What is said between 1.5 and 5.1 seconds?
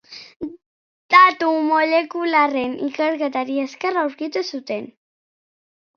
molekularren ikerketari esker aurkitu zuten.